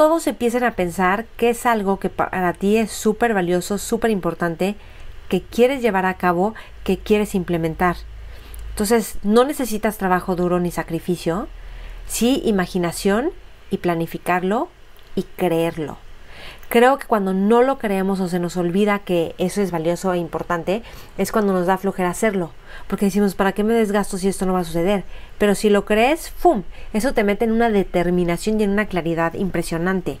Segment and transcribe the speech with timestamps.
[0.00, 4.76] todos empiecen a pensar que es algo que para ti es súper valioso, súper importante,
[5.28, 7.96] que quieres llevar a cabo, que quieres implementar.
[8.70, 11.48] Entonces, no necesitas trabajo duro ni sacrificio,
[12.06, 13.32] sí imaginación
[13.70, 14.70] y planificarlo
[15.16, 15.98] y creerlo.
[16.70, 20.18] Creo que cuando no lo creemos o se nos olvida que eso es valioso e
[20.18, 20.84] importante,
[21.18, 22.52] es cuando nos da flojera hacerlo.
[22.86, 25.02] Porque decimos, ¿para qué me desgasto si esto no va a suceder?
[25.36, 26.62] Pero si lo crees, ¡fum!
[26.92, 30.20] Eso te mete en una determinación y en una claridad impresionante.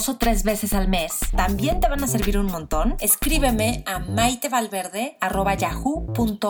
[0.09, 2.95] o tres veces al mes, también te van a servir un montón.
[2.99, 6.41] Escríbeme a maitevalverde.yahoo.com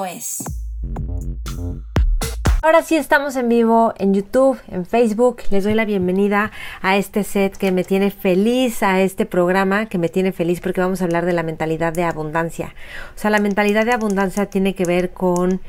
[2.64, 5.38] Ahora sí estamos en vivo en YouTube, en Facebook.
[5.50, 9.98] Les doy la bienvenida a este set que me tiene feliz, a este programa que
[9.98, 12.76] me tiene feliz porque vamos a hablar de la mentalidad de abundancia.
[13.16, 15.60] O sea, la mentalidad de abundancia tiene que ver con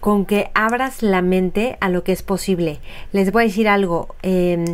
[0.00, 2.80] con que abras la mente a lo que es posible.
[3.12, 4.16] Les voy a decir algo.
[4.22, 4.64] Em,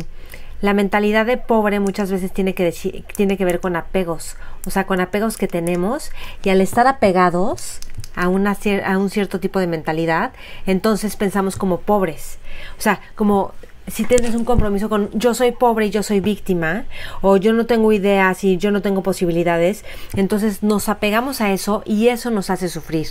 [0.61, 2.73] la mentalidad de pobre muchas veces tiene que,
[3.15, 6.11] tiene que ver con apegos, o sea, con apegos que tenemos
[6.43, 7.79] y al estar apegados
[8.15, 10.33] a, una, a un cierto tipo de mentalidad,
[10.65, 12.39] entonces pensamos como pobres.
[12.77, 13.53] O sea, como
[13.87, 16.85] si tienes un compromiso con yo soy pobre y yo soy víctima,
[17.21, 21.83] o yo no tengo ideas y yo no tengo posibilidades, entonces nos apegamos a eso
[21.85, 23.07] y eso nos hace sufrir.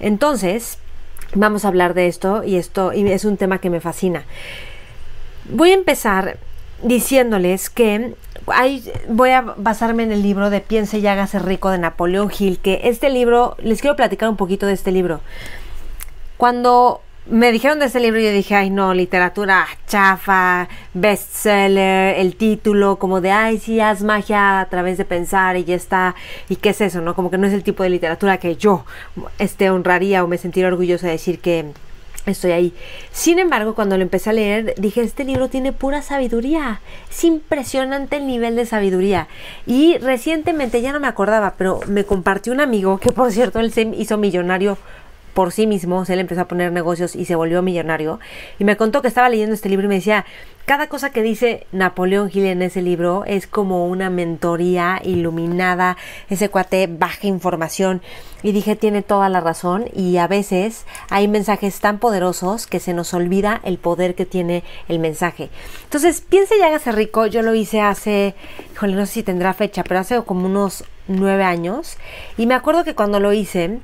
[0.00, 0.78] Entonces,
[1.34, 4.24] vamos a hablar de esto y esto y es un tema que me fascina.
[5.50, 6.38] Voy a empezar
[6.82, 8.14] diciéndoles que
[9.08, 12.80] voy a basarme en el libro de Piense y hágase rico de Napoleón Hill, que
[12.84, 15.20] este libro, les quiero platicar un poquito de este libro.
[16.36, 22.96] Cuando me dijeron de este libro, yo dije, ay no, literatura chafa, bestseller, el título,
[22.96, 26.14] como de, ay sí, haz magia a través de pensar y ya está,
[26.48, 27.14] y qué es eso, ¿no?
[27.14, 28.84] Como que no es el tipo de literatura que yo
[29.38, 31.72] este, honraría o me sentiría orgullosa de decir que,
[32.26, 32.72] estoy ahí.
[33.12, 36.80] Sin embargo, cuando lo empecé a leer, dije, este libro tiene pura sabiduría.
[37.10, 39.28] Es impresionante el nivel de sabiduría.
[39.66, 43.72] Y recientemente, ya no me acordaba, pero me compartió un amigo, que por cierto, él
[43.72, 44.78] se hizo millonario
[45.34, 48.20] por sí mismo, él empezó a poner negocios y se volvió millonario.
[48.58, 50.24] Y me contó que estaba leyendo este libro y me decía,
[50.64, 55.98] cada cosa que dice Napoleón Hill en ese libro es como una mentoría iluminada,
[56.30, 58.00] ese cuate baja información.
[58.42, 62.94] Y dije, tiene toda la razón y a veces hay mensajes tan poderosos que se
[62.94, 65.50] nos olvida el poder que tiene el mensaje.
[65.82, 68.34] Entonces, piense y hágase rico, yo lo hice hace,
[68.72, 71.98] híjole, no sé si tendrá fecha, pero hace como unos nueve años.
[72.36, 73.80] Y me acuerdo que cuando lo hice,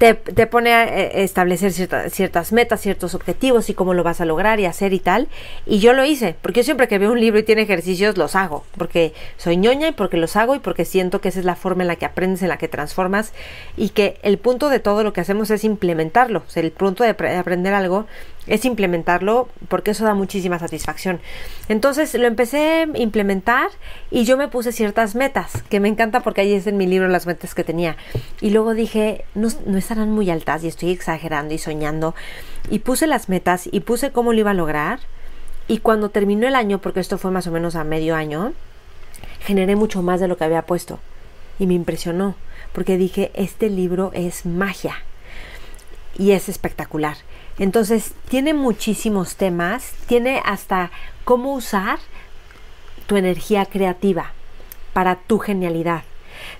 [0.00, 4.58] te, pone a eh, establecer ciertas metas, ciertos objetivos y cómo lo vas a lograr
[4.58, 5.28] y hacer y tal.
[5.66, 8.34] Y yo lo hice, porque yo siempre que veo un libro y tiene ejercicios los
[8.34, 11.54] hago, porque soy ñoña y porque los hago y porque siento que esa es la
[11.54, 13.34] forma en la que aprendes, en la que transformas
[13.76, 16.44] y que el punto de todo lo que hacemos es implementarlo.
[16.48, 18.06] O el punto de aprender algo
[18.50, 21.20] es implementarlo porque eso da muchísima satisfacción.
[21.68, 23.70] Entonces lo empecé a implementar
[24.10, 27.08] y yo me puse ciertas metas, que me encanta porque ahí es en mi libro
[27.08, 27.96] las metas que tenía.
[28.40, 32.16] Y luego dije, no, no estarán muy altas y estoy exagerando y soñando.
[32.70, 34.98] Y puse las metas y puse cómo lo iba a lograr.
[35.68, 38.52] Y cuando terminó el año, porque esto fue más o menos a medio año,
[39.42, 40.98] generé mucho más de lo que había puesto.
[41.60, 42.34] Y me impresionó,
[42.72, 45.04] porque dije, este libro es magia.
[46.18, 47.16] Y es espectacular.
[47.58, 50.90] Entonces, tiene muchísimos temas, tiene hasta
[51.24, 51.98] cómo usar
[53.06, 54.32] tu energía creativa
[54.92, 56.02] para tu genialidad.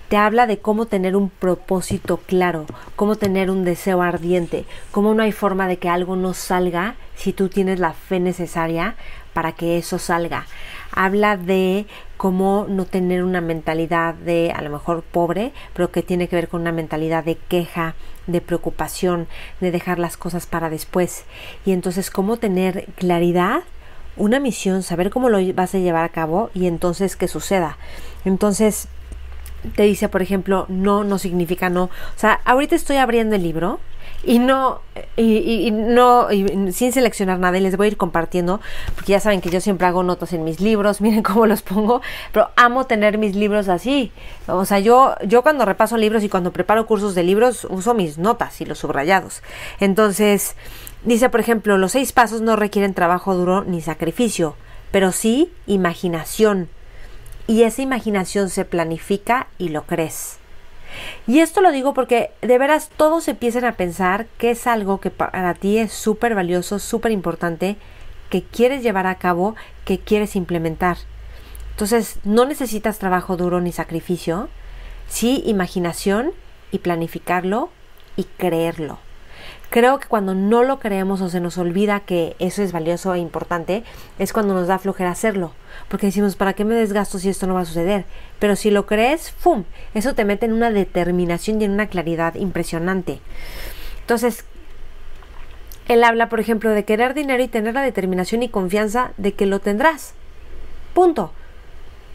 [0.09, 5.23] Te habla de cómo tener un propósito claro, cómo tener un deseo ardiente, cómo no
[5.23, 8.95] hay forma de que algo no salga si tú tienes la fe necesaria
[9.33, 10.45] para que eso salga.
[10.91, 11.85] Habla de
[12.17, 16.49] cómo no tener una mentalidad de a lo mejor pobre, pero que tiene que ver
[16.49, 17.95] con una mentalidad de queja,
[18.27, 19.27] de preocupación,
[19.59, 21.23] de dejar las cosas para después.
[21.65, 23.61] Y entonces cómo tener claridad,
[24.17, 27.77] una misión, saber cómo lo vas a llevar a cabo y entonces que suceda.
[28.25, 28.87] Entonces
[29.75, 31.85] te dice, por ejemplo, no, no significa no.
[31.85, 33.79] O sea, ahorita estoy abriendo el libro
[34.23, 34.81] y no,
[35.17, 36.27] y, no,
[36.71, 38.61] sin seleccionar nada, y les voy a ir compartiendo,
[38.95, 42.01] porque ya saben que yo siempre hago notas en mis libros, miren cómo los pongo,
[42.31, 44.11] pero amo tener mis libros así.
[44.47, 48.17] O sea, yo, yo cuando repaso libros y cuando preparo cursos de libros, uso mis
[48.17, 49.41] notas y los subrayados.
[49.79, 50.55] Entonces,
[51.03, 54.55] dice, por ejemplo, los seis pasos no requieren trabajo duro ni sacrificio,
[54.91, 56.69] pero sí imaginación.
[57.47, 60.40] Y esa imaginación se planifica y lo crees.
[61.27, 65.09] Y esto lo digo porque de veras todos empiecen a pensar que es algo que
[65.09, 67.77] para ti es súper valioso, súper importante,
[68.29, 69.55] que quieres llevar a cabo,
[69.85, 70.97] que quieres implementar.
[71.71, 74.49] Entonces no necesitas trabajo duro ni sacrificio,
[75.07, 76.31] sí imaginación
[76.71, 77.69] y planificarlo
[78.15, 78.99] y creerlo.
[79.71, 83.19] Creo que cuando no lo creemos o se nos olvida que eso es valioso e
[83.19, 83.85] importante,
[84.19, 85.53] es cuando nos da flojera hacerlo.
[85.87, 88.03] Porque decimos, ¿para qué me desgasto si esto no va a suceder?
[88.37, 89.63] Pero si lo crees, ¡fum!
[89.93, 93.21] Eso te mete en una determinación y en una claridad impresionante.
[94.01, 94.43] Entonces,
[95.87, 99.45] él habla, por ejemplo, de querer dinero y tener la determinación y confianza de que
[99.45, 100.15] lo tendrás.
[100.93, 101.31] Punto.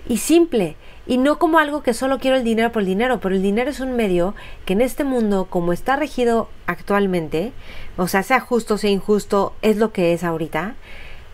[0.06, 0.76] Y simple
[1.06, 3.70] y no como algo que solo quiero el dinero por el dinero, pero el dinero
[3.70, 7.52] es un medio que en este mundo, como está regido actualmente,
[7.96, 10.74] o sea, sea justo, sea injusto, es lo que es ahorita,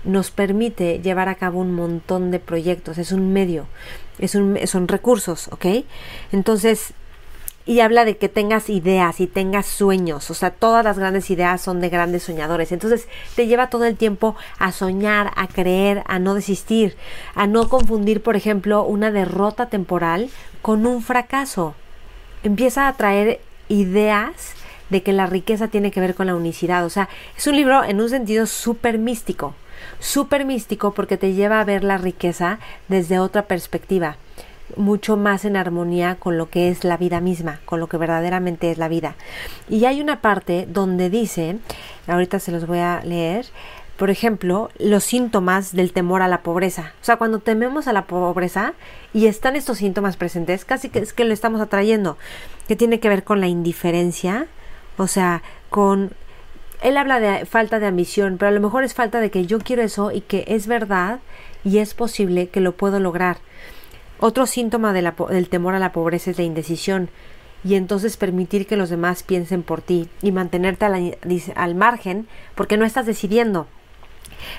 [0.05, 3.67] nos permite llevar a cabo un montón de proyectos, es un medio,
[4.19, 5.67] es un, son recursos, ¿ok?
[6.33, 6.93] Entonces,
[7.65, 11.61] y habla de que tengas ideas y tengas sueños, o sea, todas las grandes ideas
[11.61, 12.73] son de grandes soñadores.
[12.73, 13.07] Entonces,
[13.37, 16.97] te lleva todo el tiempo a soñar, a creer, a no desistir,
[17.35, 20.31] a no confundir, por ejemplo, una derrota temporal
[20.61, 21.75] con un fracaso.
[22.43, 24.55] Empieza a traer ideas
[24.91, 26.85] de que la riqueza tiene que ver con la unicidad.
[26.85, 29.55] O sea, es un libro en un sentido súper místico,
[30.01, 34.17] súper místico porque te lleva a ver la riqueza desde otra perspectiva
[34.77, 38.71] mucho más en armonía con lo que es la vida misma, con lo que verdaderamente
[38.71, 39.15] es la vida.
[39.69, 41.59] Y hay una parte donde dice,
[42.07, 43.47] ahorita se los voy a leer,
[43.97, 46.93] por ejemplo, los síntomas del temor a la pobreza.
[47.01, 48.73] O sea, cuando tememos a la pobreza
[49.13, 52.17] y están estos síntomas presentes, casi que es que lo estamos atrayendo,
[52.67, 54.47] que tiene que ver con la indiferencia,
[54.97, 56.13] o sea, con...
[56.83, 59.61] Él habla de falta de ambición, pero a lo mejor es falta de que yo
[59.61, 61.21] quiero eso y que es verdad
[61.63, 63.37] y es posible que lo puedo lograr.
[64.25, 67.11] Otro síntoma del temor a la pobreza es la indecisión
[67.65, 72.85] y entonces permitir que los demás piensen por ti y mantenerte al, margen porque no
[72.85, 73.67] estás decidiendo.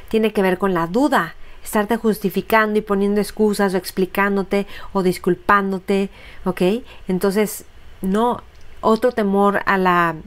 [0.09, 6.09] Tiene que ver con la duda, estarte justificando y poniendo excusas o explicándote o disculpándote,
[6.43, 6.61] ¿ok?
[7.07, 7.63] Entonces,
[8.01, 8.43] no,
[8.81, 10.17] otro temor a la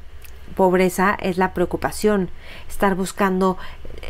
[0.54, 2.30] pobreza es la preocupación,
[2.70, 3.58] estar buscando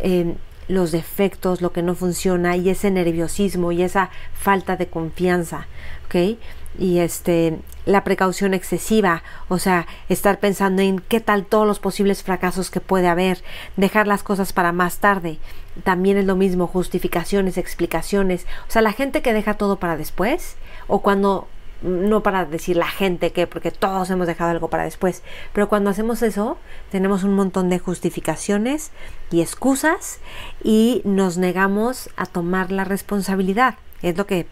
[0.02, 0.36] eh,
[0.68, 5.66] los defectos, lo que no funciona y ese nerviosismo y esa falta de confianza,
[6.06, 6.38] ¿ok?
[6.78, 12.22] Y este, la precaución excesiva, o sea, estar pensando en qué tal todos los posibles
[12.22, 13.42] fracasos que puede haber,
[13.76, 15.38] dejar las cosas para más tarde,
[15.84, 20.56] también es lo mismo, justificaciones, explicaciones, o sea, la gente que deja todo para después,
[20.88, 21.48] o cuando
[21.82, 25.90] no para decir la gente que, porque todos hemos dejado algo para después, pero cuando
[25.90, 26.58] hacemos eso,
[26.90, 28.90] tenemos un montón de justificaciones
[29.30, 30.18] y excusas
[30.62, 33.76] y nos negamos a tomar la responsabilidad.
[34.02, 34.46] Es lo que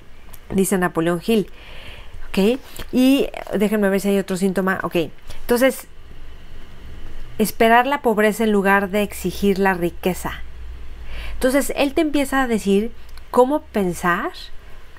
[0.51, 1.51] dice Napoleón Hill.
[2.29, 2.59] ¿Ok?
[2.93, 4.81] Y déjenme ver si hay otro síntoma.
[4.83, 4.97] Ok.
[5.43, 5.87] Entonces,
[7.39, 10.41] esperar la pobreza en lugar de exigir la riqueza.
[11.35, 12.93] Entonces, él te empieza a decir
[13.31, 14.33] cómo pensar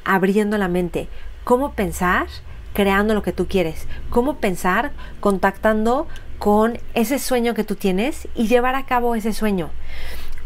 [0.04, 1.08] abriendo la mente,
[1.46, 2.28] cómo pensar
[2.74, 6.08] creando lo que tú quieres, cómo pensar contactando
[6.40, 9.70] con ese sueño que tú tienes y llevar a cabo ese sueño.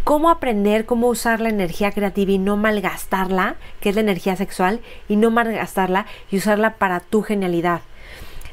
[0.04, 4.81] Cómo aprender cómo usar la energía creativa y no malgastarla, que es la energía sexual,
[5.07, 7.81] y no malgastarla y usarla para tu genialidad.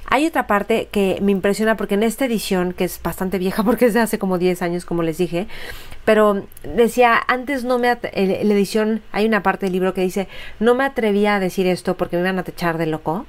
[0.09, 3.87] Hay otra parte que me impresiona porque en esta edición, que es bastante vieja porque
[3.87, 5.47] es de hace como 10 años, como les dije,
[6.07, 10.29] pero decía, antes no me, la edición hay una parte del libro que dice,
[10.61, 13.27] no me atrevía a decir esto porque me iban a techar de loco,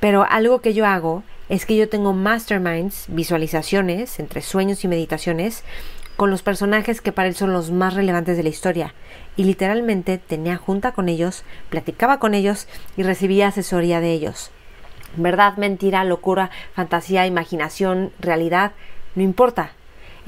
[0.00, 5.64] pero algo que yo hago es que yo tengo masterminds, visualizaciones entre sueños y meditaciones
[6.16, 8.94] con los personajes que para él son los más relevantes de la historia.
[9.36, 14.50] Y literalmente tenía junta con ellos, platicaba con ellos y recibía asesoría de ellos.
[15.16, 18.72] Verdad, mentira, locura, fantasía, imaginación, realidad,
[19.14, 19.72] no importa.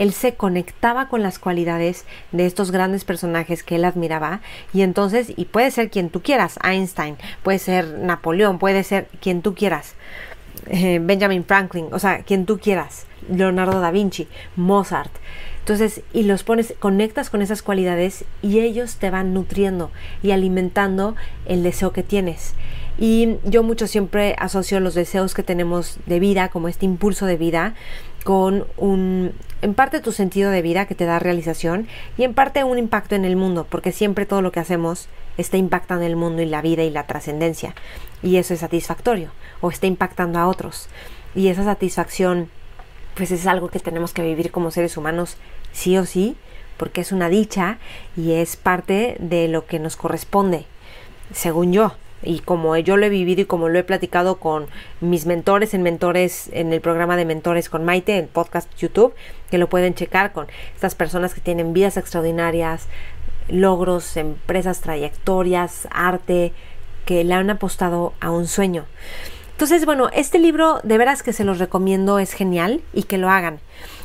[0.01, 4.41] Él se conectaba con las cualidades de estos grandes personajes que él admiraba
[4.73, 9.43] y entonces, y puede ser quien tú quieras, Einstein, puede ser Napoleón, puede ser quien
[9.43, 9.95] tú quieras,
[10.69, 14.27] eh, Benjamin Franklin, o sea, quien tú quieras, Leonardo da Vinci,
[14.57, 15.13] Mozart.
[15.59, 19.91] Entonces, y los pones, conectas con esas cualidades y ellos te van nutriendo
[20.23, 21.15] y alimentando
[21.45, 22.55] el deseo que tienes.
[22.99, 27.37] Y yo mucho siempre asocio los deseos que tenemos de vida, como este impulso de
[27.37, 27.75] vida,
[28.25, 32.65] con un, en parte tu sentido de vida que te da realización y en parte
[32.65, 36.43] un impacto en el mundo, porque siempre todo lo que hacemos está impactando el mundo
[36.43, 37.75] y la vida y la trascendencia.
[38.23, 40.89] Y eso es satisfactorio, o está impactando a otros.
[41.35, 42.49] Y esa satisfacción,
[43.15, 45.37] pues es algo que tenemos que vivir como seres humanos,
[45.73, 46.37] sí o sí,
[46.77, 47.79] porque es una dicha
[48.17, 50.67] y es parte de lo que nos corresponde,
[51.33, 51.95] según yo.
[52.23, 54.67] Y como yo lo he vivido y como lo he platicado con
[55.01, 59.15] mis mentores en mentores, en el programa de mentores con Maite, en podcast YouTube,
[59.51, 62.89] que lo pueden checar con estas personas que tienen vidas extraordinarias,
[63.49, 66.53] logros, empresas, trayectorias, arte,
[67.05, 68.85] que le han apostado a un sueño.
[69.53, 73.29] Entonces, bueno, este libro de veras que se los recomiendo, es genial y que lo
[73.29, 73.61] hagan.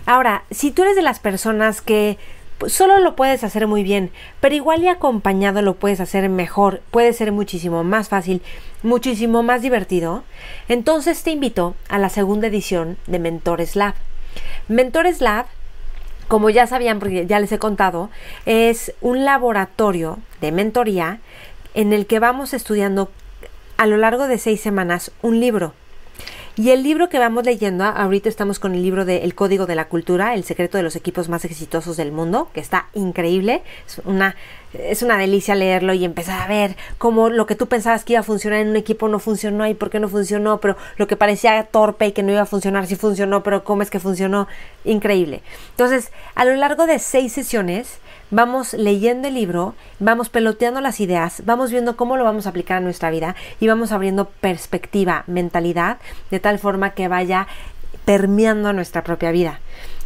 [0.06, 2.18] Ahora, si tú eres de las personas que
[2.68, 7.14] solo lo puedes hacer muy bien, pero igual y acompañado lo puedes hacer mejor, puede
[7.14, 8.42] ser muchísimo más fácil,
[8.84, 10.24] muchísimo más divertido,
[10.68, 13.96] entonces te invito a la segunda edición de Mentores Lab.
[14.68, 15.46] Mentores Lab
[16.28, 18.10] como ya sabían, porque ya les he contado,
[18.46, 21.20] es un laboratorio de mentoría
[21.74, 23.12] en el que vamos estudiando
[23.78, 25.74] a lo largo de seis semanas un libro.
[26.58, 29.76] Y el libro que vamos leyendo, ahorita estamos con el libro de El Código de
[29.76, 33.62] la Cultura, el secreto de los equipos más exitosos del mundo, que está increíble.
[33.86, 34.38] Es una,
[34.80, 38.20] es una delicia leerlo y empezar a ver cómo lo que tú pensabas que iba
[38.20, 41.16] a funcionar en un equipo no funcionó y por qué no funcionó, pero lo que
[41.16, 44.48] parecía torpe y que no iba a funcionar sí funcionó, pero cómo es que funcionó.
[44.84, 45.42] Increíble.
[45.72, 48.00] Entonces, a lo largo de seis sesiones,
[48.32, 52.78] vamos leyendo el libro, vamos peloteando las ideas, vamos viendo cómo lo vamos a aplicar
[52.78, 55.98] a nuestra vida y vamos abriendo perspectiva, mentalidad,
[56.32, 57.48] de tal forma que vaya
[58.06, 59.60] permeando nuestra propia vida.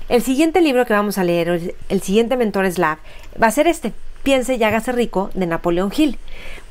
[0.10, 2.98] El siguiente libro que vamos a leer, el, siguiente mentor Lab,
[3.42, 6.18] va a ser este, Piense y hágase rico, de Napoleón Hill.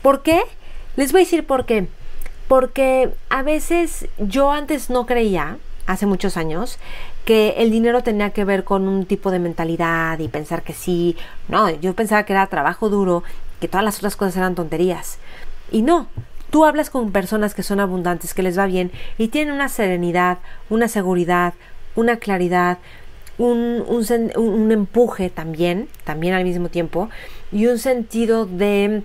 [0.02, 0.42] ¿Por qué?
[0.96, 1.88] Les voy a decir por qué.
[2.46, 6.78] Porque a veces yo antes no creía, hace muchos años,
[7.24, 11.16] que el dinero tenía que ver con un tipo de mentalidad y pensar que sí.
[11.48, 13.22] No, yo pensaba que era trabajo duro,
[13.60, 15.18] que todas las otras cosas eran tonterías.
[15.70, 16.08] Y no,
[16.50, 20.38] tú hablas con personas que son abundantes, que les va bien y tienen una serenidad,
[20.70, 21.54] una seguridad,
[21.94, 22.78] una claridad,
[23.38, 27.08] un, un, empuje también, también al mismo tiempo,
[27.52, 29.02] y un sentido de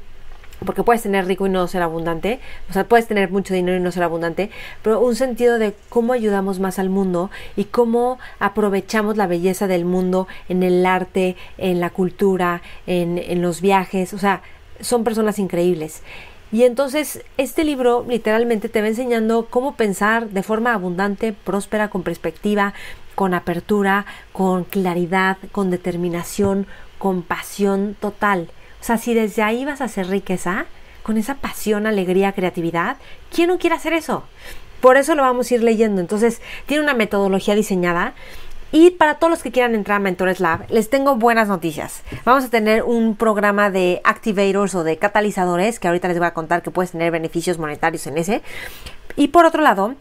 [0.66, 3.82] porque puedes tener rico y no ser abundante, o sea, puedes tener mucho dinero y
[3.82, 4.50] no ser abundante,
[4.82, 9.84] pero un sentido de cómo ayudamos más al mundo y cómo aprovechamos la belleza del
[9.84, 14.42] mundo en el arte, en la cultura, en, en los viajes, o sea,
[14.80, 16.02] son personas increíbles.
[16.54, 22.04] Y entonces este libro literalmente te va enseñando cómo pensar de forma abundante, próspera, con
[22.04, 22.76] perspectiva,
[23.16, 26.68] con apertura, con claridad, con determinación,
[26.98, 28.50] con pasión total.
[28.82, 30.66] O sea, si desde ahí vas a hacer riqueza,
[31.04, 32.98] con esa pasión, alegría, creatividad,
[33.34, 34.24] ¿quién no quiere hacer eso?
[34.82, 36.02] Por eso lo vamos a ir leyendo.
[36.02, 38.14] Entonces, tiene una metodología diseñada.
[38.72, 42.02] Y para todos los que quieran entrar a Mentores Lab, les tengo buenas noticias.
[42.26, 46.34] Vamos a tener un programa de activators o de catalizadores, que ahorita les voy a
[46.34, 48.42] contar que puedes tener beneficios monetarios en ese.
[49.16, 49.94] Y por otro lado,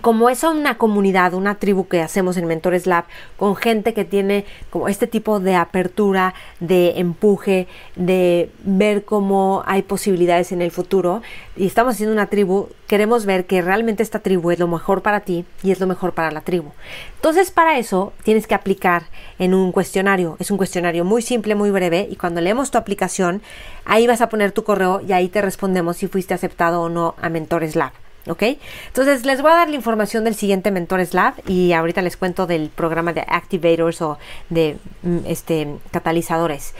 [0.00, 3.04] como es una comunidad, una tribu que hacemos en Mentores Lab,
[3.36, 9.82] con gente que tiene como este tipo de apertura, de empuje, de ver cómo hay
[9.82, 11.22] posibilidades en el futuro,
[11.56, 15.20] y estamos haciendo una tribu, queremos ver que realmente esta tribu es lo mejor para
[15.20, 16.70] ti y es lo mejor para la tribu.
[17.16, 19.04] Entonces, para eso tienes que aplicar
[19.38, 20.36] en un cuestionario.
[20.38, 23.42] Es un cuestionario muy simple, muy breve, y cuando leemos tu aplicación,
[23.84, 27.14] ahí vas a poner tu correo y ahí te respondemos si fuiste aceptado o no
[27.20, 28.03] a Mentores Lab.
[28.26, 28.42] ¿Ok?
[28.86, 32.46] Entonces les voy a dar la información del siguiente Mentores Lab y ahorita les cuento
[32.46, 34.18] del programa de Activators o
[34.50, 36.74] de mm, este, catalizadores.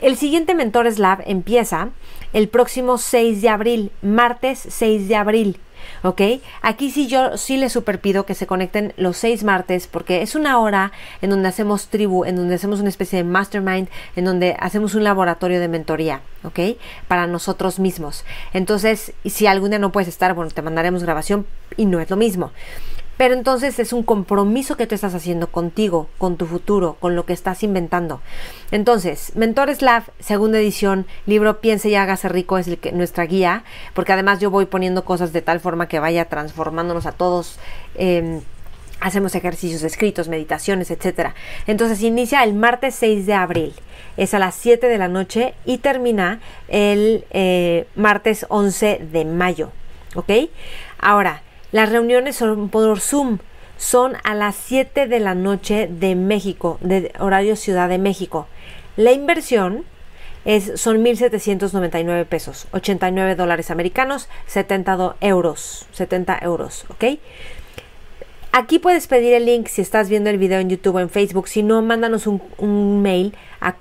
[0.00, 1.88] El siguiente Mentores Lab empieza
[2.32, 5.60] el próximo 6 de abril, martes 6 de abril.
[6.02, 6.20] ¿Ok?
[6.62, 10.34] Aquí sí yo sí les super pido que se conecten los seis martes porque es
[10.34, 10.92] una hora
[11.22, 15.04] en donde hacemos tribu, en donde hacemos una especie de mastermind, en donde hacemos un
[15.04, 16.76] laboratorio de mentoría, ¿ok?
[17.06, 18.24] Para nosotros mismos.
[18.52, 22.16] Entonces, si algún día no puedes estar, bueno, te mandaremos grabación y no es lo
[22.16, 22.52] mismo.
[23.18, 27.26] Pero entonces es un compromiso que tú estás haciendo contigo, con tu futuro, con lo
[27.26, 28.22] que estás inventando.
[28.70, 34.38] Entonces, Mentores Lab, segunda edición, libro Piense y hágase rico es nuestra guía, porque además
[34.38, 37.58] yo voy poniendo cosas de tal forma que vaya transformándonos a todos.
[37.96, 38.40] Em,
[39.00, 41.30] hacemos ejercicios escritos, meditaciones, etc.
[41.66, 43.74] Entonces inicia el martes 6 de abril.
[44.16, 49.70] Es a las 7 de la noche y termina el eh, martes 11 de mayo.
[50.14, 50.30] ¿Ok?
[50.98, 53.38] Ahora, las reuniones son por Zoom.
[53.76, 58.48] Son a las 7 de la noche de México, de horario Ciudad de México.
[58.96, 59.84] La inversión
[60.44, 67.04] es, son 1.799 pesos, 89 dólares americanos, 70 euros, 70 euros, ¿ok?
[68.50, 71.48] Aquí puedes pedir el link si estás viendo el video en YouTube o en Facebook.
[71.48, 73.74] Si no, mándanos un, un mail a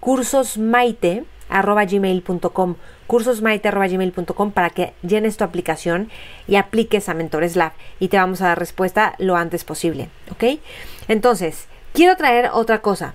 [1.49, 2.75] cursosmaite.gmail.com
[3.07, 6.09] cursosmaite.gmail.com para que llenes tu aplicación
[6.47, 10.59] y apliques a Mentores Lab y te vamos a dar respuesta lo antes posible, ¿ok?
[11.07, 13.13] Entonces, quiero traer otra cosa.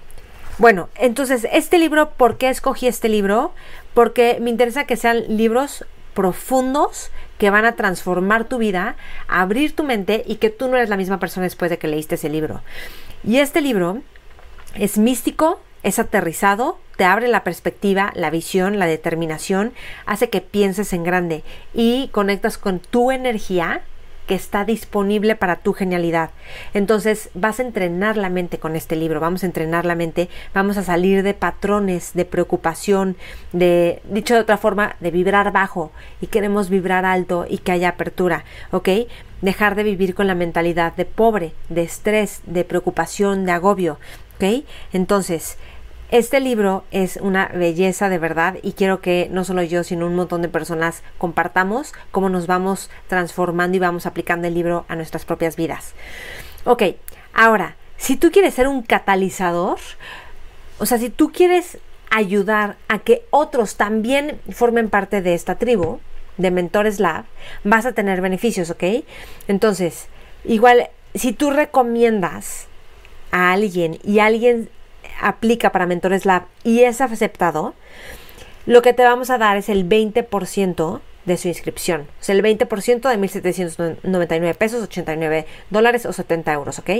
[0.59, 3.53] Bueno, entonces, este libro, ¿por qué escogí este libro?
[3.95, 5.85] Porque me interesa que sean libros
[6.15, 8.97] profundos que van a transformar tu vida,
[9.29, 12.15] abrir tu mente y que tú no eres la misma persona después de que leíste
[12.15, 12.61] ese libro.
[13.25, 14.03] Y este libro
[14.75, 19.73] es místico, es aterrizado, te abre la perspectiva, la visión, la determinación,
[20.07, 21.43] hace que pienses en grande
[21.75, 23.83] y conectas con tu energía
[24.27, 26.31] que está disponible para tu genialidad.
[26.75, 30.77] Entonces vas a entrenar la mente con este libro, vamos a entrenar la mente, vamos
[30.77, 33.17] a salir de patrones de preocupación,
[33.53, 37.91] de, dicho de otra forma, de vibrar bajo y queremos vibrar alto y que haya
[37.91, 38.89] apertura, ¿ok?
[39.41, 43.99] Dejar de vivir con la mentalidad de pobre, de estrés, de preocupación, de agobio,
[44.37, 44.65] ¿ok?
[44.93, 45.57] Entonces,
[46.13, 50.15] este libro es una belleza de verdad y quiero que no solo yo, sino un
[50.15, 55.25] montón de personas compartamos cómo nos vamos transformando y vamos aplicando el libro a nuestras
[55.25, 55.95] propias vidas.
[56.65, 56.83] Ok,
[57.33, 59.79] ahora, si tú quieres ser un catalizador,
[60.79, 61.79] o sea, si tú quieres
[62.11, 66.01] ayudar a que otros también formen parte de esta tribu
[66.37, 67.25] de Mentores Lab,
[67.65, 68.85] vas a tener beneficios, ¿ok?
[69.49, 70.09] Entonces,
[70.45, 72.67] igual, si tú recomiendas
[73.33, 74.71] a alguien y alguien
[75.21, 77.75] aplica para Mentores Lab y es aceptado,
[78.67, 82.03] lo que te vamos a dar es el 20% de su inscripción.
[82.21, 86.91] O sea, el 20% de 1.799 pesos, 89 dólares o 70 euros, ¿ok?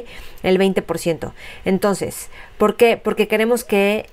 [0.43, 1.33] El 20%.
[1.65, 2.97] Entonces, ¿por qué?
[2.97, 4.07] Porque queremos que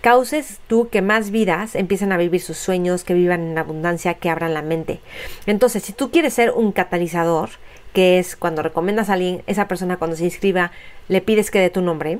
[0.00, 4.28] causes tú que más vidas empiecen a vivir sus sueños, que vivan en abundancia, que
[4.28, 5.00] abran la mente.
[5.46, 7.50] Entonces, si tú quieres ser un catalizador,
[7.94, 10.72] que es cuando recomiendas a alguien, esa persona cuando se inscriba,
[11.08, 12.18] le pides que dé tu nombre,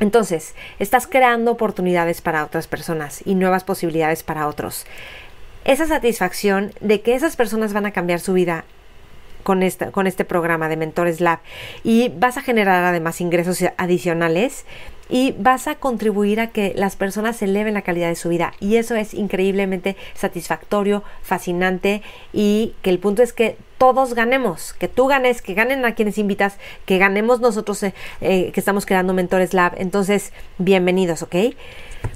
[0.00, 4.86] entonces, estás creando oportunidades para otras personas y nuevas posibilidades para otros.
[5.66, 8.64] Esa satisfacción de que esas personas van a cambiar su vida
[9.42, 11.40] con, esta, con este programa de Mentores Lab
[11.84, 14.64] y vas a generar además ingresos adicionales
[15.10, 18.76] y vas a contribuir a que las personas eleven la calidad de su vida y
[18.76, 22.02] eso es increíblemente satisfactorio, fascinante
[22.32, 26.18] y que el punto es que todos ganemos, que tú ganes, que ganen a quienes
[26.18, 29.72] invitas, que ganemos nosotros eh, eh, que estamos creando Mentores Lab.
[29.78, 31.34] Entonces, bienvenidos, ¿ok?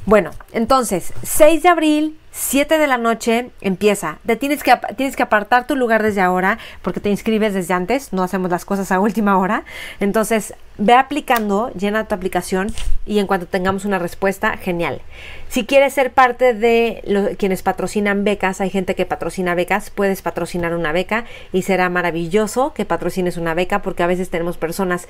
[0.04, 4.18] Bueno, entonces, 6 de abril, 7 de la noche empieza.
[4.40, 8.24] Tienes que, tienes que apartar tu lugar desde ahora porque te inscribes desde antes, no
[8.24, 9.62] hacemos las cosas a última hora.
[10.00, 12.72] Entonces, ve aplicando, llena tu aplicación
[13.06, 15.00] y en cuanto tengamos una respuesta, genial.
[15.48, 20.74] Si quieres ser parte de quienes patrocinan becas, hay gente que patrocina becas, puedes patrocinar
[20.74, 25.06] una beca y será maravilloso que patrocines una beca porque a veces tenemos personas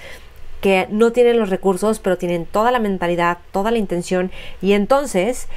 [0.60, 5.48] que no tienen los recursos, pero tienen toda la mentalidad, toda la intención y entonces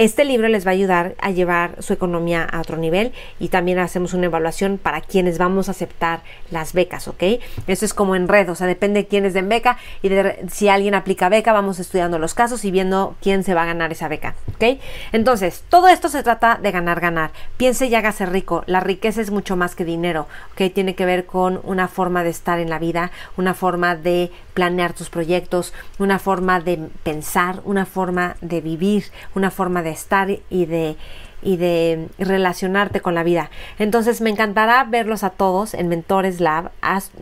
[0.00, 3.78] este libro les va a ayudar a llevar su economía a otro nivel y también
[3.78, 7.22] hacemos una evaluación para quienes vamos a aceptar las becas, ¿ok?
[7.66, 10.46] Eso es como en red, o sea, depende de quién es de beca y de,
[10.50, 13.92] si alguien aplica beca, vamos estudiando los casos y viendo quién se va a ganar
[13.92, 14.80] esa beca, ¿ok?
[15.12, 17.32] Entonces, todo esto se trata de ganar, ganar.
[17.58, 18.64] Piense y hágase rico.
[18.66, 20.72] La riqueza es mucho más que dinero, ¿ok?
[20.72, 24.94] Tiene que ver con una forma de estar en la vida, una forma de planear
[24.94, 30.66] tus proyectos, una forma de pensar, una forma de vivir, una forma de estar y
[30.66, 30.96] de
[31.42, 33.50] y de relacionarte con la vida.
[33.78, 36.70] Entonces me encantará verlos a todos en Mentores Lab.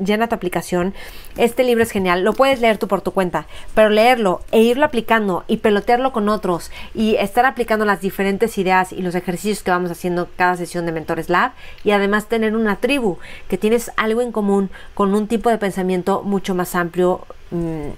[0.04, 0.94] Llena tu aplicación.
[1.36, 2.24] Este libro es genial.
[2.24, 6.28] Lo puedes leer tú por tu cuenta, pero leerlo e irlo aplicando y pelotearlo con
[6.28, 10.86] otros y estar aplicando las diferentes ideas y los ejercicios que vamos haciendo cada sesión
[10.86, 11.52] de Mentores Lab
[11.84, 16.22] y además tener una tribu que tienes algo en común con un tipo de pensamiento
[16.22, 17.90] mucho más amplio mm,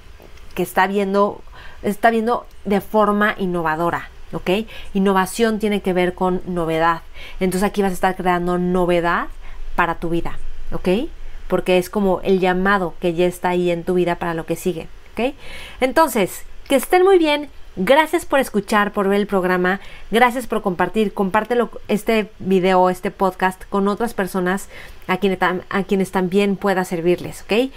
[0.54, 1.40] que está viendo
[1.82, 4.10] está viendo de forma innovadora.
[4.32, 4.50] ¿Ok?
[4.94, 7.02] Innovación tiene que ver con novedad.
[7.40, 9.28] Entonces aquí vas a estar creando novedad
[9.74, 10.38] para tu vida,
[10.72, 11.08] ¿ok?
[11.48, 14.56] Porque es como el llamado que ya está ahí en tu vida para lo que
[14.56, 15.34] sigue, ¿ok?
[15.80, 17.50] Entonces, que estén muy bien.
[17.76, 19.80] Gracias por escuchar, por ver el programa.
[20.10, 21.14] Gracias por compartir.
[21.14, 24.68] Compártelo este video, este podcast con otras personas
[25.06, 27.72] a quienes, también pueda servirles, ¿ok?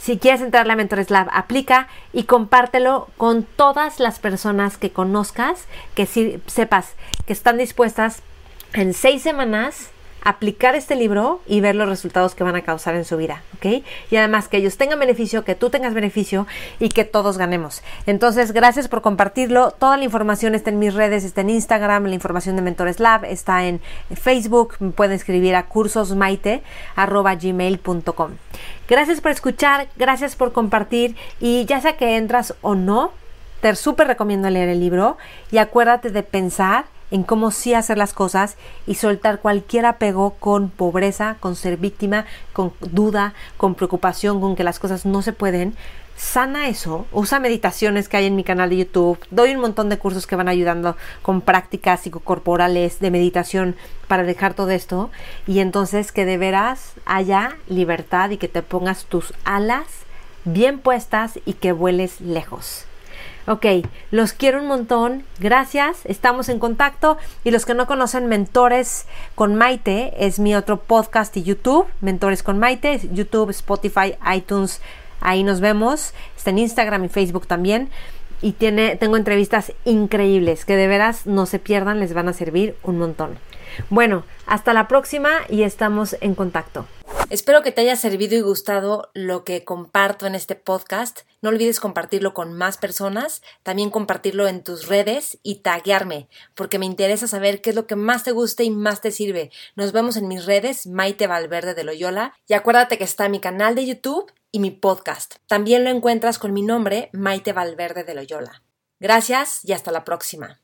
[0.00, 5.66] Si quieres entrar a Mentores Lab, aplica y compártelo con todas las personas que conozcas,
[5.94, 6.94] que si, sepas
[7.26, 8.22] que están dispuestas
[8.72, 9.90] en seis semanas
[10.22, 13.82] aplicar este libro y ver los resultados que van a causar en su vida, ¿ok?
[14.10, 16.46] Y además que ellos tengan beneficio, que tú tengas beneficio
[16.80, 17.82] y que todos ganemos.
[18.06, 19.70] Entonces, gracias por compartirlo.
[19.70, 23.24] Toda la información está en mis redes, está en Instagram, la información de Mentores Lab,
[23.24, 23.80] está en
[24.14, 28.30] Facebook, me pueden escribir a cursosmaite.gmail.com.
[28.88, 33.12] Gracias por escuchar, gracias por compartir y ya sea que entras o no,
[33.60, 35.18] te súper recomiendo leer el libro
[35.50, 40.70] y acuérdate de pensar en cómo sí hacer las cosas y soltar cualquier apego con
[40.70, 42.24] pobreza, con ser víctima,
[42.54, 45.76] con duda, con preocupación, con que las cosas no se pueden.
[46.18, 49.98] Sana eso, usa meditaciones que hay en mi canal de YouTube, doy un montón de
[49.98, 53.76] cursos que van ayudando con prácticas psicocorporales de meditación
[54.08, 55.10] para dejar todo esto.
[55.46, 59.86] Y entonces que de veras haya libertad y que te pongas tus alas
[60.44, 62.84] bien puestas y que vueles lejos.
[63.46, 63.64] Ok,
[64.10, 67.16] los quiero un montón, gracias, estamos en contacto.
[67.44, 72.42] Y los que no conocen Mentores con Maite es mi otro podcast y YouTube, Mentores
[72.42, 74.82] con Maite, YouTube, Spotify, iTunes,
[75.20, 77.90] ahí nos vemos, está en Instagram y Facebook también
[78.40, 82.76] y tiene, tengo entrevistas increíbles que de veras no se pierdan, les van a servir
[82.82, 83.38] un montón.
[83.90, 86.86] Bueno, hasta la próxima y estamos en contacto.
[87.30, 91.20] Espero que te haya servido y gustado lo que comparto en este podcast.
[91.42, 96.86] No olvides compartirlo con más personas, también compartirlo en tus redes y taguearme, porque me
[96.86, 99.50] interesa saber qué es lo que más te gusta y más te sirve.
[99.76, 103.74] Nos vemos en mis redes, Maite Valverde de Loyola, y acuérdate que está mi canal
[103.74, 105.36] de YouTube y mi podcast.
[105.46, 108.62] También lo encuentras con mi nombre, Maite Valverde de Loyola.
[109.00, 110.60] Gracias y hasta la próxima.